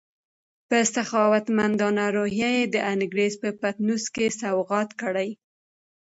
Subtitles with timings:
[0.69, 5.29] په سخاوتمندانه روحیه یې د انګریز په پطنوس کې سوغات کړې.